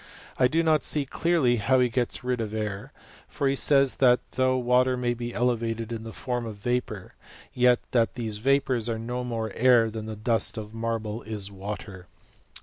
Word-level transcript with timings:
I 0.39 0.47
do 0.47 0.63
not 0.63 0.83
see 0.83 1.05
clearly 1.05 1.57
how 1.57 1.77
lie 1.77 1.85
gets 1.87 2.23
rid 2.23 2.41
of 2.41 2.55
air; 2.55 2.91
for 3.27 3.47
he 3.47 3.55
says, 3.55 3.97
that 3.97 4.19
though 4.31 4.57
water 4.57 4.97
may 4.97 5.13
be 5.13 5.31
elevated 5.31 5.91
in 5.91 6.01
the 6.01 6.11
form 6.11 6.43
of 6.47 6.55
vapour, 6.55 7.13
yet 7.53 7.81
that 7.91 8.15
these 8.15 8.39
vapours 8.39 8.89
are 8.89 8.97
no 8.97 9.23
more 9.23 9.51
air 9.53 9.91
than 9.91 10.07
the 10.07 10.15
dust 10.15 10.57
of 10.57 10.73
marble 10.73 11.21
is 11.21 11.51
water. 11.51 12.07